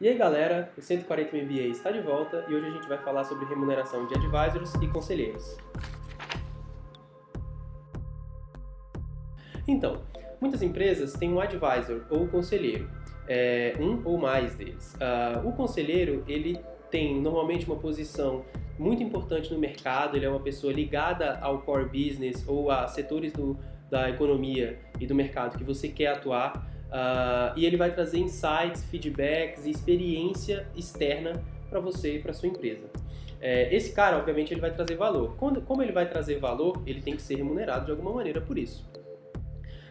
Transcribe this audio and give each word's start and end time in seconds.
E 0.00 0.08
aí 0.08 0.16
galera, 0.16 0.72
o 0.78 0.80
140 0.80 1.36
MBA 1.36 1.66
está 1.66 1.90
de 1.90 2.00
volta 2.00 2.42
e 2.48 2.54
hoje 2.54 2.68
a 2.68 2.70
gente 2.70 2.88
vai 2.88 2.96
falar 2.96 3.22
sobre 3.24 3.44
remuneração 3.44 4.06
de 4.06 4.14
advisors 4.14 4.72
e 4.76 4.88
conselheiros. 4.88 5.58
Então, 9.68 10.00
muitas 10.40 10.62
empresas 10.62 11.12
têm 11.12 11.30
um 11.30 11.38
advisor 11.38 12.06
ou 12.08 12.26
conselheiro, 12.28 12.90
é, 13.28 13.74
um 13.78 14.00
ou 14.02 14.16
mais 14.16 14.54
deles. 14.54 14.94
Uh, 14.94 15.46
o 15.46 15.52
conselheiro 15.52 16.24
ele 16.26 16.58
tem 16.90 17.20
normalmente 17.20 17.66
uma 17.66 17.76
posição 17.76 18.42
muito 18.78 19.02
importante 19.02 19.52
no 19.52 19.60
mercado, 19.60 20.16
ele 20.16 20.24
é 20.24 20.30
uma 20.30 20.40
pessoa 20.40 20.72
ligada 20.72 21.38
ao 21.42 21.60
core 21.60 21.84
business 21.84 22.42
ou 22.48 22.70
a 22.70 22.88
setores 22.88 23.34
do, 23.34 23.58
da 23.90 24.08
economia 24.08 24.80
e 24.98 25.06
do 25.06 25.14
mercado 25.14 25.58
que 25.58 25.64
você 25.64 25.88
quer 25.88 26.06
atuar. 26.06 26.69
Uh, 26.90 27.56
e 27.56 27.64
ele 27.64 27.76
vai 27.76 27.92
trazer 27.92 28.18
insights, 28.18 28.84
feedbacks 28.90 29.64
e 29.64 29.70
experiência 29.70 30.66
externa 30.76 31.40
para 31.68 31.78
você 31.78 32.16
e 32.16 32.18
para 32.18 32.32
sua 32.32 32.48
empresa. 32.48 32.88
É, 33.40 33.74
esse 33.74 33.92
cara, 33.92 34.18
obviamente, 34.18 34.52
ele 34.52 34.60
vai 34.60 34.72
trazer 34.72 34.96
valor. 34.96 35.34
Quando, 35.36 35.62
como 35.62 35.82
ele 35.82 35.92
vai 35.92 36.08
trazer 36.08 36.38
valor, 36.38 36.82
ele 36.84 37.00
tem 37.00 37.16
que 37.16 37.22
ser 37.22 37.36
remunerado 37.36 37.86
de 37.86 37.90
alguma 37.90 38.12
maneira 38.12 38.40
por 38.40 38.58
isso. 38.58 38.84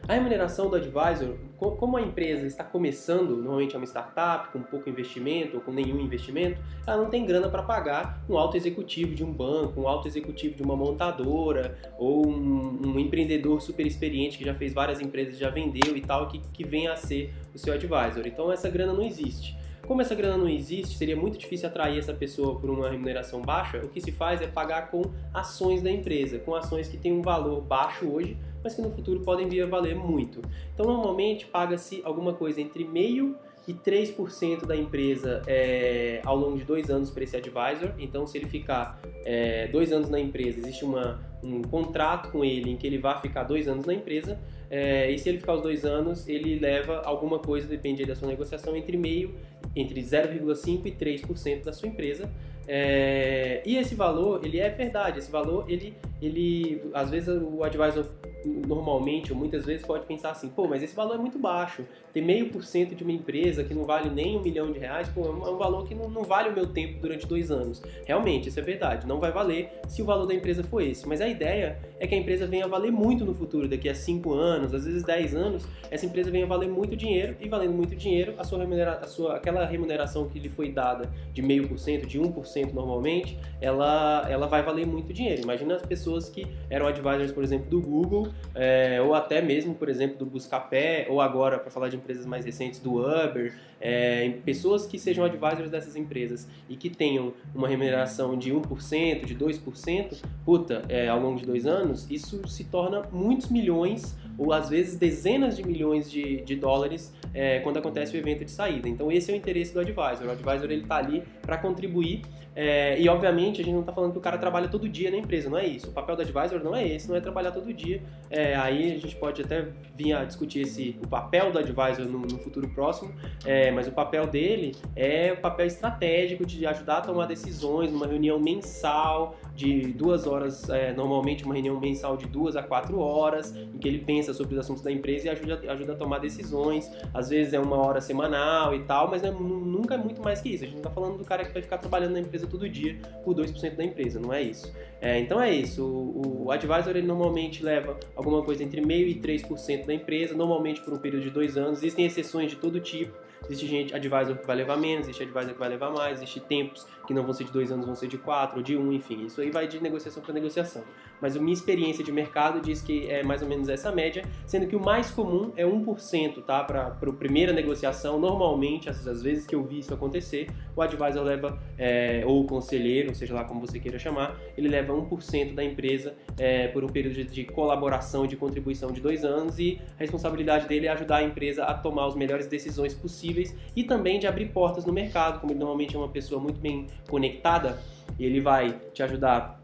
A 0.09 0.13
remuneração 0.13 0.67
do 0.67 0.75
advisor, 0.75 1.35
como 1.59 1.95
a 1.95 2.01
empresa 2.01 2.47
está 2.47 2.63
começando, 2.63 3.37
normalmente 3.37 3.75
é 3.75 3.77
uma 3.77 3.85
startup 3.85 4.51
com 4.51 4.59
pouco 4.59 4.89
investimento 4.89 5.57
ou 5.57 5.61
com 5.61 5.71
nenhum 5.71 5.99
investimento, 5.99 6.59
ela 6.87 6.97
não 6.97 7.11
tem 7.11 7.23
grana 7.27 7.47
para 7.47 7.61
pagar 7.61 8.19
um 8.27 8.35
alto 8.35 8.57
executivo 8.57 9.13
de 9.13 9.23
um 9.23 9.31
banco, 9.31 9.79
um 9.79 9.87
alto 9.87 10.07
executivo 10.07 10.55
de 10.55 10.63
uma 10.63 10.75
montadora 10.75 11.77
ou 11.95 12.25
um, 12.25 12.87
um, 12.87 12.99
empreendedor 12.99 13.61
super 13.61 13.85
experiente 13.85 14.39
que 14.39 14.43
já 14.43 14.55
fez 14.55 14.73
várias 14.73 14.99
empresas, 14.99 15.37
já 15.37 15.51
vendeu 15.51 15.95
e 15.95 16.01
tal, 16.01 16.27
que, 16.27 16.39
que 16.39 16.65
venha 16.65 16.91
a 16.91 16.95
ser 16.95 17.31
o 17.53 17.59
seu 17.59 17.71
advisor. 17.71 18.25
Então 18.25 18.51
essa 18.51 18.67
grana 18.67 18.93
não 18.93 19.03
existe. 19.03 19.55
Como 19.89 20.03
essa 20.03 20.13
grana 20.13 20.37
não 20.37 20.47
existe, 20.47 20.95
seria 20.95 21.15
muito 21.15 21.35
difícil 21.35 21.67
atrair 21.67 21.97
essa 21.97 22.13
pessoa 22.13 22.59
por 22.59 22.69
uma 22.69 22.87
remuneração 22.87 23.41
baixa. 23.41 23.79
O 23.79 23.89
que 23.89 23.99
se 23.99 24.11
faz 24.11 24.39
é 24.39 24.45
pagar 24.45 24.91
com 24.91 25.01
ações 25.33 25.81
da 25.81 25.89
empresa, 25.89 26.37
com 26.37 26.53
ações 26.53 26.87
que 26.87 26.95
têm 26.95 27.11
um 27.11 27.23
valor 27.23 27.59
baixo 27.61 28.07
hoje, 28.07 28.37
mas 28.63 28.75
que 28.75 28.83
no 28.83 28.91
futuro 28.91 29.21
podem 29.21 29.49
vir 29.49 29.63
a 29.63 29.65
valer 29.65 29.95
muito. 29.95 30.43
Então, 30.75 30.85
normalmente, 30.85 31.47
paga-se 31.47 32.03
alguma 32.05 32.33
coisa 32.33 32.61
entre 32.61 32.83
meio 32.83 33.35
e 33.67 33.73
3% 33.73 34.67
da 34.67 34.75
empresa 34.75 35.41
é, 35.47 36.21
ao 36.23 36.37
longo 36.37 36.59
de 36.59 36.65
dois 36.65 36.91
anos 36.91 37.09
para 37.09 37.23
esse 37.23 37.35
advisor. 37.35 37.91
Então, 37.97 38.27
se 38.27 38.37
ele 38.37 38.45
ficar 38.45 39.01
é, 39.25 39.69
dois 39.69 39.91
anos 39.91 40.07
na 40.07 40.19
empresa, 40.19 40.59
existe 40.59 40.85
uma, 40.85 41.19
um 41.43 41.63
contrato 41.63 42.31
com 42.31 42.45
ele 42.45 42.69
em 42.69 42.77
que 42.77 42.85
ele 42.85 42.99
vai 42.99 43.19
ficar 43.19 43.41
dois 43.41 43.67
anos 43.67 43.87
na 43.87 43.93
empresa. 43.95 44.39
É, 44.69 45.09
e 45.09 45.17
se 45.17 45.27
ele 45.27 45.39
ficar 45.39 45.55
os 45.55 45.63
dois 45.63 45.83
anos, 45.83 46.27
ele 46.27 46.59
leva 46.59 47.01
alguma 47.03 47.39
coisa, 47.39 47.67
depende 47.67 48.05
da 48.05 48.15
sua 48.15 48.27
negociação, 48.27 48.75
entre 48.75 48.95
meio, 48.95 49.35
entre 49.75 50.01
0,5% 50.01 50.85
e 50.85 50.91
3% 50.91 51.63
da 51.63 51.73
sua 51.73 51.87
empresa. 51.87 52.29
É, 52.67 53.63
e 53.65 53.77
esse 53.77 53.95
valor, 53.95 54.45
ele 54.45 54.59
é 54.59 54.69
verdade, 54.69 55.19
esse 55.19 55.31
valor, 55.31 55.65
ele, 55.67 55.95
ele 56.21 56.81
às 56.93 57.09
vezes 57.09 57.29
o 57.29 57.63
advisor 57.63 58.05
normalmente 58.45 59.33
ou 59.33 59.37
muitas 59.37 59.65
vezes 59.65 59.85
pode 59.85 60.05
pensar 60.05 60.31
assim, 60.31 60.49
pô, 60.49 60.67
mas 60.67 60.81
esse 60.81 60.95
valor 60.95 61.15
é 61.15 61.17
muito 61.17 61.37
baixo. 61.37 61.83
Ter 62.13 62.21
meio 62.21 62.49
por 62.49 62.63
cento 62.63 62.95
de 62.95 63.03
uma 63.03 63.11
empresa 63.11 63.63
que 63.63 63.73
não 63.73 63.83
vale 63.83 64.09
nem 64.09 64.37
um 64.37 64.41
milhão 64.41 64.71
de 64.71 64.79
reais, 64.79 65.09
pô, 65.09 65.25
é 65.25 65.29
um 65.29 65.55
é 65.55 65.57
valor 65.57 65.87
que 65.87 65.93
não, 65.93 66.09
não 66.09 66.23
vale 66.23 66.49
o 66.49 66.53
meu 66.53 66.67
tempo 66.67 66.99
durante 67.01 67.27
dois 67.27 67.51
anos. 67.51 67.81
Realmente, 68.05 68.49
isso 68.49 68.59
é 68.59 68.63
verdade. 68.63 69.05
Não 69.05 69.19
vai 69.19 69.31
valer 69.31 69.69
se 69.87 70.01
o 70.01 70.05
valor 70.05 70.25
da 70.25 70.33
empresa 70.33 70.63
for 70.63 70.81
esse. 70.81 71.07
Mas 71.07 71.21
a 71.21 71.27
ideia 71.27 71.77
é 71.99 72.07
que 72.07 72.15
a 72.15 72.17
empresa 72.17 72.47
venha 72.47 72.65
a 72.65 72.67
valer 72.67 72.91
muito 72.91 73.25
no 73.25 73.33
futuro, 73.33 73.67
daqui 73.67 73.89
a 73.89 73.93
cinco 73.93 74.33
anos, 74.33 74.73
às 74.73 74.85
vezes 74.85 75.03
dez 75.03 75.35
anos, 75.35 75.67
essa 75.91 76.05
empresa 76.05 76.31
venha 76.31 76.45
a 76.45 76.47
valer 76.47 76.69
muito 76.69 76.95
dinheiro 76.95 77.35
e 77.39 77.47
valendo 77.47 77.73
muito 77.73 77.95
dinheiro, 77.95 78.33
a 78.37 78.43
sua 78.43 78.59
remuneração, 78.59 79.03
a 79.03 79.07
sua, 79.07 79.35
aquela 79.35 79.65
remuneração 79.65 80.27
que 80.27 80.39
lhe 80.39 80.49
foi 80.49 80.71
dada 80.71 81.09
de 81.33 81.41
meio 81.41 81.67
por 81.67 81.77
cento, 81.77 82.07
de 82.07 82.19
um 82.19 82.31
por 82.31 82.47
cento 82.47 82.73
normalmente, 82.73 83.37
ela, 83.61 84.25
ela 84.29 84.47
vai 84.47 84.63
valer 84.63 84.87
muito 84.87 85.13
dinheiro. 85.13 85.41
Imagina 85.43 85.75
as 85.75 85.81
pessoas 85.81 86.08
que 86.17 86.47
eram 86.69 86.87
advisors, 86.87 87.31
por 87.31 87.43
exemplo, 87.43 87.69
do 87.69 87.79
Google 87.79 88.29
é, 88.55 88.99
ou 89.01 89.13
até 89.13 89.41
mesmo, 89.41 89.75
por 89.75 89.89
exemplo, 89.89 90.17
do 90.17 90.25
Buscapé, 90.25 91.05
ou 91.09 91.21
agora, 91.21 91.59
para 91.59 91.69
falar 91.69 91.89
de 91.89 91.97
empresas 91.97 92.25
mais 92.25 92.45
recentes, 92.45 92.79
do 92.79 92.97
Uber, 92.97 93.53
é, 93.79 94.29
pessoas 94.43 94.85
que 94.87 94.97
sejam 94.97 95.23
advisors 95.23 95.69
dessas 95.69 95.95
empresas 95.95 96.47
e 96.67 96.75
que 96.75 96.89
tenham 96.89 97.33
uma 97.53 97.67
remuneração 97.67 98.37
de 98.37 98.51
1%, 98.51 99.25
de 99.25 99.35
2%, 99.35 100.17
puta, 100.43 100.83
é, 100.89 101.07
ao 101.07 101.19
longo 101.19 101.39
de 101.39 101.45
dois 101.45 101.65
anos, 101.65 102.09
isso 102.09 102.47
se 102.47 102.63
torna 102.65 103.03
muitos 103.11 103.49
milhões 103.49 104.17
ou 104.37 104.53
às 104.53 104.69
vezes 104.69 104.97
dezenas 104.97 105.57
de 105.57 105.67
milhões 105.67 106.09
de, 106.09 106.41
de 106.41 106.55
dólares 106.55 107.13
é, 107.33 107.59
quando 107.59 107.77
acontece 107.77 108.15
o 108.15 108.17
evento 108.17 108.45
de 108.45 108.51
saída. 108.51 108.87
Então 108.87 109.11
esse 109.11 109.31
é 109.31 109.33
o 109.33 109.37
interesse 109.37 109.73
do 109.73 109.79
advisor. 109.79 110.27
O 110.27 110.31
advisor 110.31 110.71
ele 110.71 110.81
está 110.81 110.97
ali 110.97 111.23
para 111.41 111.57
contribuir 111.57 112.21
é, 112.55 112.99
e 112.99 113.07
obviamente 113.07 113.61
a 113.61 113.63
gente 113.63 113.73
não 113.73 113.81
está 113.81 113.93
falando 113.93 114.11
que 114.11 114.17
o 114.17 114.21
cara 114.21 114.37
trabalha 114.37 114.67
todo 114.67 114.89
dia 114.89 115.09
na 115.09 115.15
empresa, 115.15 115.49
não 115.49 115.57
é 115.57 115.65
isso. 115.65 115.89
O 115.89 115.93
papel 115.93 116.17
do 116.17 116.21
advisor 116.23 116.61
não 116.61 116.75
é 116.75 116.85
esse, 116.85 117.07
não 117.07 117.15
é 117.15 117.21
trabalhar 117.21 117.51
todo 117.51 117.73
dia. 117.73 118.01
É, 118.29 118.53
aí 118.55 118.91
a 118.91 118.97
gente 118.97 119.15
pode 119.15 119.41
até 119.41 119.67
vir 119.95 120.13
a 120.13 120.25
discutir 120.25 120.61
esse, 120.61 120.97
o 121.01 121.07
papel 121.07 121.53
do 121.53 121.59
advisor 121.59 122.05
no, 122.05 122.19
no 122.19 122.37
futuro 122.39 122.67
próximo, 122.69 123.13
é, 123.45 123.71
mas 123.71 123.87
o 123.87 123.91
papel 123.93 124.27
dele 124.27 124.75
é 124.93 125.31
o 125.31 125.37
papel 125.37 125.67
estratégico 125.67 126.45
de 126.45 126.65
ajudar 126.65 126.97
a 126.97 127.01
tomar 127.01 127.27
decisões 127.27 127.93
numa 127.93 128.07
reunião 128.07 128.37
mensal 128.37 129.37
de 129.55 129.93
duas 129.93 130.25
horas, 130.25 130.69
é, 130.69 130.93
normalmente 130.93 131.43
uma 131.43 131.53
reunião 131.53 131.79
mensal 131.79 132.17
de 132.17 132.25
duas 132.25 132.55
a 132.55 132.63
quatro 132.63 132.99
horas, 132.99 133.55
em 133.55 133.77
que 133.77 133.87
ele 133.87 133.99
pensa 133.99 134.33
sobre 134.33 134.55
os 134.55 134.59
assuntos 134.59 134.83
da 134.83 134.91
empresa 134.91 135.27
e 135.27 135.29
ajuda, 135.29 135.71
ajuda 135.71 135.93
a 135.93 135.95
tomar 135.95 136.19
decisões. 136.19 136.91
Às 137.19 137.29
vezes 137.29 137.53
é 137.53 137.59
uma 137.59 137.75
hora 137.75 137.99
semanal 137.99 138.73
e 138.73 138.83
tal, 138.83 139.09
mas 139.09 139.23
é, 139.23 139.29
nunca 139.29 139.95
é 139.95 139.97
muito 139.97 140.21
mais 140.21 140.39
que 140.39 140.47
isso. 140.47 140.63
A 140.63 140.67
gente 140.67 140.75
não 140.75 140.83
está 140.83 140.89
falando 140.89 141.17
do 141.17 141.25
cara 141.25 141.43
que 141.43 141.51
vai 141.51 141.61
ficar 141.61 141.77
trabalhando 141.77 142.13
na 142.13 142.21
empresa 142.21 142.47
todo 142.47 142.67
dia 142.69 142.97
por 143.25 143.35
2% 143.35 143.75
da 143.75 143.83
empresa, 143.83 144.21
não 144.21 144.33
é 144.33 144.41
isso. 144.41 144.73
É, 145.01 145.19
então 145.19 145.41
é 145.41 145.51
isso. 145.51 145.83
O, 145.83 146.45
o, 146.45 146.51
advisor 146.51 146.95
ele 146.95 147.05
normalmente 147.05 147.61
leva 147.61 147.97
alguma 148.15 148.41
coisa 148.41 148.63
entre 148.63 148.79
meio 148.79 149.05
e 149.05 149.15
3% 149.15 149.85
da 149.85 149.93
empresa, 149.93 150.33
normalmente 150.33 150.79
por 150.79 150.93
um 150.93 150.97
período 150.97 151.23
de 151.23 151.29
dois 151.29 151.57
anos. 151.57 151.79
Existem 151.79 152.05
exceções 152.05 152.49
de 152.51 152.55
todo 152.55 152.79
tipo. 152.79 153.13
Existe 153.45 153.67
gente, 153.67 153.95
advisor 153.95 154.37
que 154.37 154.45
vai 154.45 154.55
levar 154.55 154.77
menos, 154.77 155.07
existe 155.07 155.23
advisor 155.23 155.53
que 155.53 155.59
vai 155.59 155.69
levar 155.69 155.91
mais, 155.91 156.17
existe 156.17 156.39
tempos 156.39 156.85
que 157.07 157.13
não 157.13 157.23
vão 157.23 157.33
ser 157.33 157.45
de 157.45 157.51
dois 157.51 157.71
anos, 157.71 157.85
vão 157.85 157.95
ser 157.95 158.07
de 158.07 158.17
quatro, 158.17 158.57
ou 158.57 158.63
de 158.63 158.77
um, 158.77 158.91
enfim. 158.91 159.25
Isso 159.25 159.41
aí 159.41 159.49
vai 159.49 159.67
de 159.67 159.81
negociação 159.81 160.21
para 160.21 160.33
negociação. 160.33 160.83
Mas 161.21 161.35
a 161.35 161.39
minha 161.39 161.53
experiência 161.53 162.03
de 162.03 162.11
mercado 162.11 162.61
diz 162.61 162.81
que 162.81 163.09
é 163.09 163.23
mais 163.23 163.41
ou 163.41 163.47
menos 163.47 163.69
essa 163.69 163.91
média, 163.91 164.23
sendo 164.45 164.67
que 164.67 164.75
o 164.75 164.79
mais 164.79 165.09
comum 165.09 165.51
é 165.55 165.65
1%, 165.65 166.43
tá? 166.43 166.63
Para 166.63 167.08
a 167.11 167.13
primeira 167.13 167.53
negociação, 167.53 168.19
normalmente, 168.19 168.89
às 168.89 169.21
vezes 169.21 169.45
que 169.45 169.55
eu 169.55 169.63
vi 169.63 169.79
isso 169.79 169.93
acontecer, 169.93 170.49
o 170.75 170.81
advisor 170.81 171.23
leva, 171.23 171.59
é, 171.77 172.23
ou 172.25 172.41
o 172.41 172.43
conselheiro, 172.45 173.13
seja 173.13 173.33
lá 173.33 173.43
como 173.43 173.59
você 173.59 173.79
queira 173.79 173.99
chamar, 173.99 174.39
ele 174.57 174.67
leva 174.67 174.93
1% 174.93 175.53
da 175.53 175.63
empresa 175.63 176.15
é, 176.37 176.67
por 176.67 176.83
um 176.83 176.87
período 176.87 177.15
de, 177.15 177.23
de 177.25 177.45
colaboração 177.45 178.25
e 178.25 178.27
de 178.27 178.35
contribuição 178.35 178.91
de 178.91 179.01
dois 179.01 179.23
anos 179.25 179.59
e 179.59 179.79
a 179.97 179.99
responsabilidade 179.99 180.67
dele 180.67 180.87
é 180.87 180.91
ajudar 180.91 181.17
a 181.17 181.23
empresa 181.23 181.63
a 181.63 181.73
tomar 181.73 182.07
as 182.07 182.15
melhores 182.15 182.47
decisões 182.47 182.93
possíveis 182.93 183.55
e 183.75 183.83
também 183.83 184.19
de 184.19 184.27
abrir 184.27 184.47
portas 184.49 184.85
no 184.85 184.93
mercado, 184.93 185.39
como 185.39 185.51
ele 185.51 185.59
normalmente 185.59 185.95
é 185.95 185.99
uma 185.99 186.09
pessoa 186.09 186.41
muito 186.41 186.59
bem 186.59 186.87
conectada, 187.09 187.79
ele 188.19 188.39
vai 188.39 188.79
te 188.93 189.03
ajudar 189.03 189.61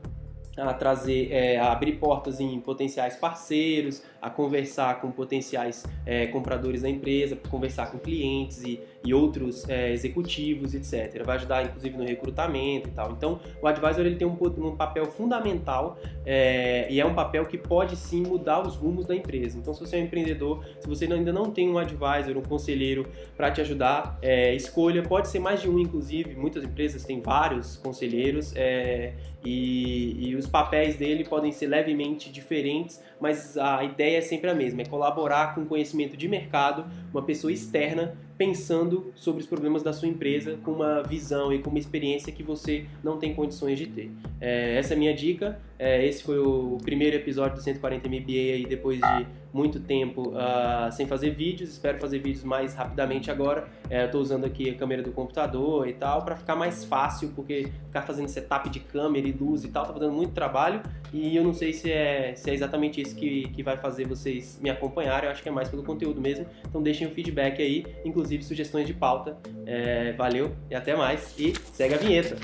a 0.57 0.73
trazer, 0.73 1.31
é, 1.31 1.57
a 1.57 1.71
abrir 1.71 1.93
portas 1.93 2.39
em 2.39 2.59
potenciais 2.59 3.15
parceiros, 3.15 4.03
a 4.21 4.29
conversar 4.29 5.01
com 5.01 5.11
potenciais 5.11 5.85
é, 6.05 6.27
compradores 6.27 6.81
da 6.81 6.89
empresa, 6.89 7.37
conversar 7.49 7.91
com 7.91 7.97
clientes 7.97 8.63
e, 8.63 8.79
e 9.05 9.13
outros 9.13 9.69
é, 9.69 9.91
executivos, 9.91 10.73
etc. 10.73 11.23
Vai 11.23 11.35
ajudar, 11.37 11.63
inclusive, 11.63 11.95
no 11.95 12.03
recrutamento 12.03 12.89
e 12.89 12.91
tal. 12.91 13.11
Então, 13.11 13.39
o 13.61 13.67
advisor 13.67 14.05
ele 14.05 14.15
tem 14.15 14.27
um, 14.27 14.37
um 14.57 14.75
papel 14.75 15.05
fundamental 15.05 15.99
é, 16.25 16.87
e 16.89 16.99
é 16.99 17.05
um 17.05 17.13
papel 17.13 17.45
que 17.45 17.57
pode 17.57 17.95
sim 17.95 18.23
mudar 18.23 18.65
os 18.65 18.75
rumos 18.75 19.05
da 19.05 19.15
empresa. 19.15 19.57
Então, 19.57 19.73
se 19.73 19.79
você 19.79 19.97
é 19.97 19.99
um 19.99 20.03
empreendedor, 20.03 20.65
se 20.79 20.87
você 20.87 21.05
ainda 21.05 21.31
não 21.31 21.51
tem 21.51 21.69
um 21.69 21.77
advisor, 21.77 22.35
um 22.35 22.41
conselheiro 22.41 23.07
para 23.37 23.51
te 23.51 23.61
ajudar, 23.61 24.17
é, 24.21 24.55
escolha, 24.55 25.03
pode 25.03 25.27
ser 25.27 25.39
mais 25.39 25.61
de 25.61 25.69
um, 25.69 25.77
inclusive. 25.77 26.35
Muitas 26.35 26.63
empresas 26.63 27.03
têm 27.05 27.21
vários 27.21 27.77
conselheiros 27.77 28.53
é, 28.55 29.13
e, 29.45 30.29
e 30.29 30.35
os 30.35 30.47
papéis 30.47 30.95
dele 30.95 31.23
podem 31.23 31.51
ser 31.51 31.67
levemente 31.67 32.31
diferentes, 32.31 33.01
mas 33.19 33.55
a 33.57 33.83
ideia 33.83 34.17
é 34.17 34.21
sempre 34.21 34.49
a 34.49 34.55
mesma, 34.55 34.81
é 34.81 34.85
colaborar 34.85 35.53
com 35.53 35.63
conhecimento 35.65 36.17
de 36.17 36.27
mercado, 36.27 36.85
uma 37.11 37.21
pessoa 37.21 37.53
externa 37.53 38.17
pensando 38.37 39.13
sobre 39.15 39.41
os 39.41 39.47
problemas 39.47 39.81
da 39.81 39.93
sua 39.93 40.07
empresa 40.07 40.57
com 40.63 40.71
uma 40.71 41.01
visão 41.01 41.53
e 41.53 41.59
com 41.59 41.69
uma 41.69 41.79
experiência 41.79 42.31
que 42.31 42.43
você 42.43 42.85
não 43.03 43.17
tem 43.17 43.33
condições 43.33 43.77
de 43.77 43.87
ter. 43.87 44.11
É, 44.41 44.77
essa 44.77 44.93
é 44.93 44.95
a 44.95 44.99
minha 44.99 45.13
dica. 45.13 45.59
É, 45.77 46.05
esse 46.05 46.23
foi 46.23 46.39
o 46.39 46.77
primeiro 46.81 47.17
episódio 47.17 47.57
do 47.57 47.61
140 47.61 48.07
MBA 48.07 48.31
aí 48.31 48.65
depois 48.65 48.99
de 48.99 49.27
muito 49.53 49.79
tempo 49.79 50.29
uh, 50.29 50.91
sem 50.91 51.05
fazer 51.05 51.31
vídeos. 51.31 51.71
Espero 51.71 51.99
fazer 51.99 52.19
vídeos 52.19 52.43
mais 52.43 52.73
rapidamente 52.73 53.29
agora. 53.29 53.67
É, 53.89 54.05
Estou 54.05 54.21
usando 54.21 54.45
aqui 54.45 54.69
a 54.69 54.75
câmera 54.75 55.03
do 55.03 55.11
computador 55.11 55.87
e 55.87 55.93
tal 55.93 56.23
para 56.23 56.35
ficar 56.35 56.55
mais 56.55 56.85
fácil, 56.85 57.29
porque 57.35 57.69
ficar 57.87 58.03
fazendo 58.03 58.27
setup 58.29 58.69
de 58.69 58.79
câmera 58.79 59.27
e 59.27 59.31
luz 59.31 59.63
e 59.65 59.67
tal 59.69 59.85
tá 59.85 59.93
dando 59.93 60.13
muito 60.13 60.33
trabalho 60.33 60.81
e 61.13 61.35
eu 61.35 61.43
não 61.43 61.53
sei 61.53 61.73
se 61.73 61.91
é, 61.91 62.33
se 62.35 62.49
é 62.49 62.53
exatamente 62.53 63.01
isso 63.01 63.15
que, 63.15 63.49
que 63.49 63.63
vai 63.63 63.77
fazer 63.77 64.07
vocês 64.07 64.59
me 64.61 64.69
acompanharem. 64.69 65.25
Eu 65.25 65.31
acho 65.31 65.43
que 65.43 65.49
é 65.49 65.51
mais 65.51 65.67
pelo 65.67 65.83
conteúdo 65.83 66.21
mesmo. 66.21 66.45
Então 66.67 66.81
deixem 66.81 67.05
o 67.07 67.11
feedback 67.11 67.61
aí, 67.61 67.85
inclusive 68.05 68.43
sugestões 68.43 68.87
de 68.87 68.93
pauta. 68.93 69.37
É, 69.65 70.13
valeu 70.13 70.55
e 70.69 70.75
até 70.75 70.95
mais. 70.95 71.37
E 71.37 71.53
segue 71.73 71.95
a 71.95 71.97
vinheta. 71.97 72.35